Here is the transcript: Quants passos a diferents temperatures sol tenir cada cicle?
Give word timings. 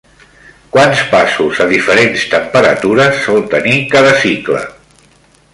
Quants 0.75 1.01
passos 1.11 1.59
a 1.65 1.67
diferents 1.75 2.25
temperatures 2.33 3.23
sol 3.27 3.47
tenir 3.55 3.77
cada 3.97 4.19
cicle? 4.25 4.65